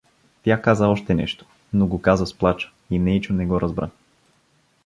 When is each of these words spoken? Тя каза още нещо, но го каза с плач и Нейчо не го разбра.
Тя 0.43 0.61
каза 0.61 0.87
още 0.87 1.13
нещо, 1.13 1.45
но 1.73 1.87
го 1.87 2.01
каза 2.01 2.25
с 2.25 2.33
плач 2.33 2.73
и 2.89 2.99
Нейчо 2.99 3.33
не 3.33 3.45
го 3.45 3.61
разбра. 3.61 3.89